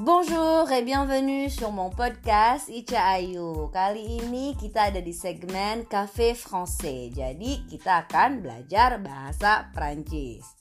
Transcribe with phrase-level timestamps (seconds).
[0.00, 3.68] Bonjour et bienvenue sur mon podcast Ica Ayu.
[3.68, 7.12] Kali ini kita ada di segmen Cafe Français.
[7.12, 10.56] Jadi kita akan belajar bahasa Prancis.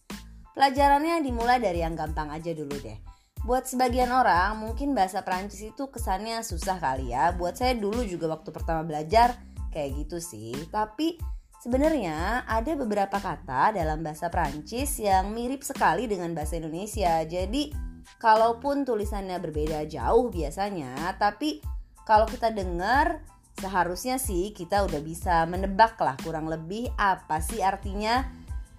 [0.52, 2.99] Pelajarannya dimulai dari yang gampang aja dulu deh.
[3.48, 7.31] Buat sebagian orang mungkin bahasa Prancis itu kesannya susah kali ya.
[7.31, 9.40] Buat saya dulu juga waktu pertama belajar
[9.71, 10.52] kayak gitu sih.
[10.67, 11.16] Tapi
[11.63, 17.23] sebenarnya ada beberapa kata dalam bahasa Prancis yang mirip sekali dengan bahasa Indonesia.
[17.23, 17.88] Jadi
[18.20, 21.64] Kalaupun tulisannya berbeda jauh biasanya, tapi
[22.04, 23.23] kalau kita dengar
[23.55, 28.28] seharusnya sih kita udah bisa menebak lah kurang lebih apa sih artinya.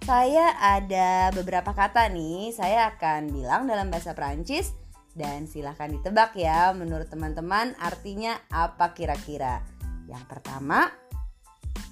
[0.05, 4.77] Saya ada beberapa kata nih, saya akan bilang dalam bahasa Prancis
[5.17, 9.65] dan silahkan ditebak ya menurut teman-teman artinya apa kira-kira.
[10.05, 10.93] Yang pertama,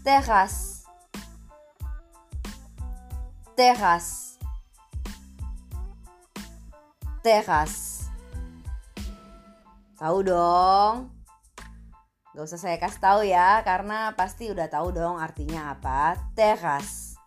[0.06, 0.86] teras.
[3.58, 4.39] Teras
[7.20, 8.08] teras.
[10.00, 11.12] Tahu dong?
[12.32, 16.16] Gak usah saya kasih tahu ya, karena pasti udah tahu dong artinya apa.
[16.32, 17.20] Teras.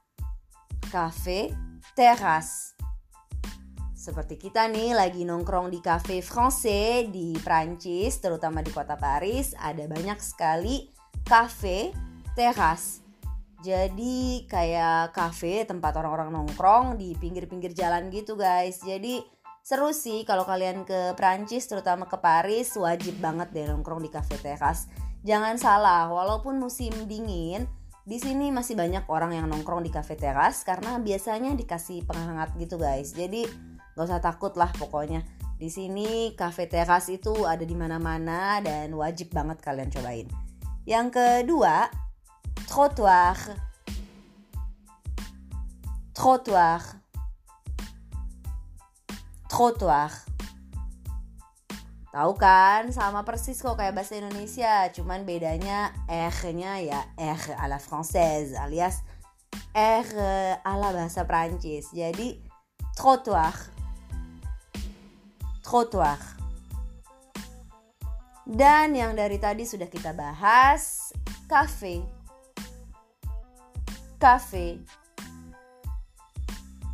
[0.88, 1.52] Cafe
[1.92, 2.72] teras.
[3.92, 9.84] Seperti kita nih lagi nongkrong di cafe français di Prancis, terutama di kota Paris, ada
[9.86, 10.90] banyak sekali
[11.22, 11.92] cafe
[12.34, 13.04] teras.
[13.62, 18.82] Jadi kayak cafe tempat orang-orang nongkrong di pinggir-pinggir jalan gitu guys.
[18.82, 19.22] Jadi
[19.62, 24.34] Seru sih kalau kalian ke Prancis terutama ke Paris wajib banget deh nongkrong di cafe
[24.42, 24.90] teras.
[25.22, 27.70] Jangan salah, walaupun musim dingin,
[28.02, 32.74] di sini masih banyak orang yang nongkrong di cafe teras karena biasanya dikasih penghangat gitu
[32.74, 33.14] guys.
[33.14, 33.46] Jadi
[33.94, 35.22] gak usah takut lah pokoknya.
[35.54, 40.26] Di sini cafe teras itu ada di mana-mana dan wajib banget kalian cobain.
[40.90, 41.86] Yang kedua,
[42.66, 43.38] trottoir.
[46.10, 47.01] Trottoir
[49.52, 50.08] trottoir.
[52.08, 57.76] Tahu kan, sama persis kok kayak bahasa Indonesia, cuman bedanya R-nya ya R à la
[57.76, 59.04] française alias
[59.76, 60.08] R
[60.64, 61.92] ala bahasa Prancis.
[61.92, 62.40] Jadi
[62.96, 63.52] trottoir.
[65.60, 66.20] Trottoir.
[68.44, 71.12] Dan yang dari tadi sudah kita bahas,
[71.48, 72.04] cafe.
[74.20, 74.80] Cafe.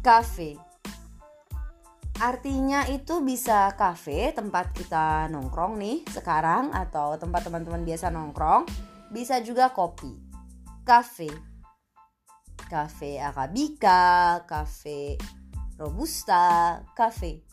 [0.02, 0.67] Cafe.
[2.18, 8.66] Artinya itu bisa kafe tempat kita nongkrong nih sekarang atau tempat teman-teman biasa nongkrong.
[9.14, 10.18] Bisa juga kopi.
[10.82, 11.30] Cafe.
[12.66, 15.14] Cafe Arabica, cafe
[15.78, 17.46] Robusta, cafe.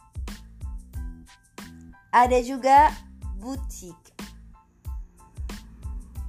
[2.09, 2.89] Ada juga
[3.37, 4.17] boutique.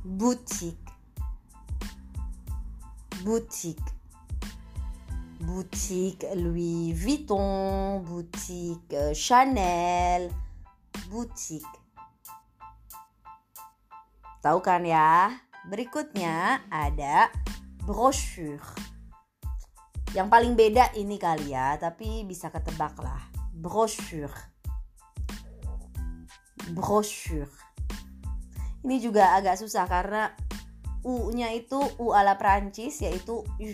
[0.05, 0.85] Boutique.
[3.25, 3.96] Boutique
[5.47, 10.27] boutique Louis Vuitton, boutique euh, Chanel,
[11.07, 11.63] boutique.
[14.43, 15.31] Tahu kan ya?
[15.71, 17.31] Berikutnya ada
[17.87, 18.63] brochure.
[20.19, 23.23] Yang paling beda ini kali ya, tapi bisa ketebak lah.
[23.55, 24.35] Brochure.
[26.75, 27.55] Brochure.
[28.83, 30.35] Ini juga agak susah karena
[31.07, 33.67] U-nya itu U ala Prancis yaitu U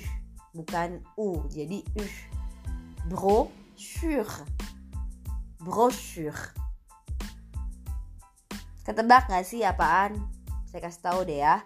[0.53, 1.45] bukan U.
[1.49, 2.05] Jadi U.
[3.09, 4.35] Brochure.
[5.59, 6.43] Brochure.
[8.83, 10.17] Ketebak gak sih apaan?
[10.69, 11.65] Saya kasih tahu deh ya.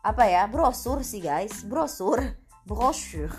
[0.00, 0.46] Apa ya?
[0.48, 1.62] Brosur sih guys.
[1.66, 2.22] Brosur.
[2.64, 3.34] Brochure.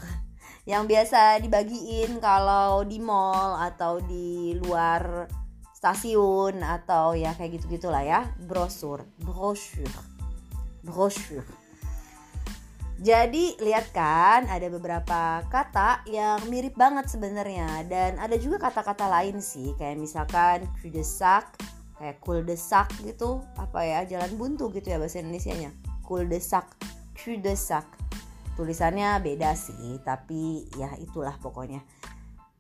[0.70, 5.26] Yang biasa dibagiin kalau di mall atau di luar
[5.74, 8.30] stasiun atau ya kayak gitu gitulah ya.
[8.38, 9.02] Brosur.
[9.18, 10.02] Brochure.
[10.82, 11.61] Brochure
[13.02, 17.82] jadi lihat kan ada beberapa kata yang mirip banget sebenarnya.
[17.90, 21.50] Dan ada juga kata-kata lain sih kayak misalkan cul-de-sac
[21.98, 23.42] kayak cul-de-sac gitu.
[23.58, 25.74] Apa ya jalan buntu gitu ya bahasa Indonesia-nya.
[26.06, 26.70] Cul-de-sac
[27.18, 27.86] cul-de-sac
[28.58, 31.82] tulisannya beda sih tapi ya itulah pokoknya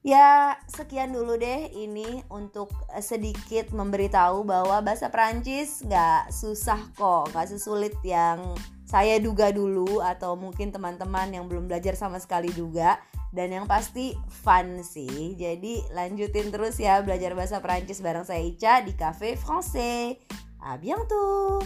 [0.01, 2.73] Ya, sekian dulu deh ini untuk
[3.05, 8.57] sedikit memberitahu bahwa bahasa Prancis nggak susah kok, nggak sesulit yang
[8.89, 12.97] saya duga dulu atau mungkin teman-teman yang belum belajar sama sekali juga
[13.29, 15.37] dan yang pasti fun sih.
[15.37, 20.17] Jadi lanjutin terus ya belajar bahasa Prancis bareng saya Ica di Cafe Français.
[20.61, 21.61] À bientôt